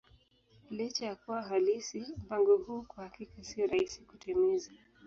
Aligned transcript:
Licha 0.71 1.05
ya 1.05 1.15
kuwa 1.15 1.41
halisi, 1.41 2.05
mpango 2.25 2.57
huu 2.57 2.81
kwa 2.87 3.03
hakika 3.03 3.43
sio 3.43 3.67
rahisi 3.67 4.01
kutimiza. 4.01 4.71